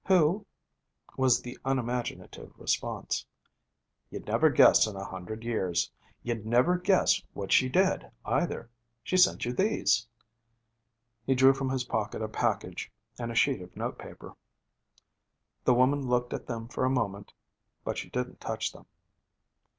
'Who?' 0.07 0.47
was 1.15 1.43
the 1.43 1.59
unimaginative 1.63 2.57
response. 2.57 3.27
'You'd 4.09 4.25
never 4.25 4.49
guess 4.49 4.87
in 4.87 4.95
a 4.95 5.05
hundred 5.05 5.43
years. 5.43 5.91
You'd 6.23 6.43
never 6.43 6.79
guess 6.79 7.21
what 7.33 7.51
she 7.51 7.69
did, 7.69 8.09
either. 8.25 8.71
She 9.03 9.15
sent 9.15 9.45
you 9.45 9.53
these.' 9.53 10.07
He 11.23 11.35
drew 11.35 11.53
from 11.53 11.69
his 11.69 11.83
pocket 11.83 12.23
a 12.23 12.27
package 12.27 12.91
and 13.19 13.31
a 13.31 13.35
sheet 13.35 13.61
of 13.61 13.77
notepaper. 13.77 14.35
The 15.65 15.75
woman 15.75 16.07
looked 16.07 16.33
at 16.33 16.47
them 16.47 16.67
for 16.67 16.83
a 16.83 16.89
moment, 16.89 17.31
but 17.83 17.99
she 17.99 18.09
didn't 18.09 18.41
touch 18.41 18.71
them. 18.71 18.87